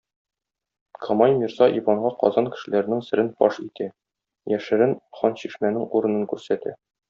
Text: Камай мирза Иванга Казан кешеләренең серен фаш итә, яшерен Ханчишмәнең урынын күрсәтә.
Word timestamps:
Камай 1.07 1.33
мирза 1.41 1.67
Иванга 1.81 2.11
Казан 2.23 2.47
кешеләренең 2.55 3.05
серен 3.11 3.31
фаш 3.43 3.61
итә, 3.67 3.91
яшерен 4.57 4.99
Ханчишмәнең 5.21 5.89
урынын 6.01 6.29
күрсәтә. 6.35 6.79